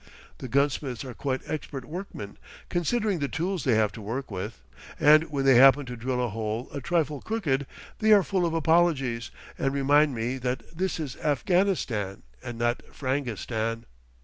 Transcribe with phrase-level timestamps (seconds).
[0.39, 2.37] The gunsmiths are quite expert workmen,
[2.69, 4.63] considering the tools they have to work with,
[4.99, 7.67] and when they happen to drill a hole a trifle crooked,
[7.99, 9.29] they are full of apologies,
[9.59, 13.83] and remind me that this is Afghanistan and not Frangistan.